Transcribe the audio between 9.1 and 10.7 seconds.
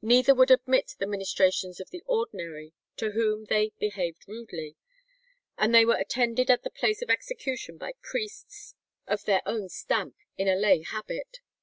their own stamp in a